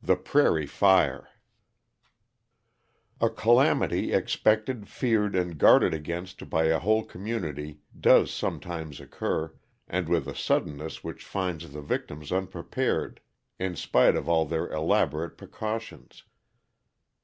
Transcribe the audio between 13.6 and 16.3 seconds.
spite of all their elaborate precautions.